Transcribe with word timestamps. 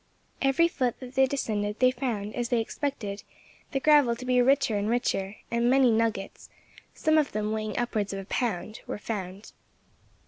Every 0.41 0.67
foot 0.67 0.99
that 0.99 1.13
they 1.13 1.27
descended 1.27 1.77
they 1.79 1.91
found, 1.91 2.33
as 2.35 2.49
they 2.49 2.59
expected, 2.59 3.21
the 3.71 3.79
gravel 3.79 4.15
to 4.15 4.25
be 4.25 4.41
richer 4.41 4.75
and 4.75 4.89
richer; 4.89 5.35
and 5.51 5.69
many 5.69 5.91
nuggets, 5.91 6.49
some 6.95 7.19
of 7.19 7.33
them 7.33 7.51
weighing 7.51 7.77
upwards 7.77 8.11
of 8.11 8.17
a 8.17 8.25
pound, 8.25 8.81
were 8.87 8.97
found. 8.97 9.51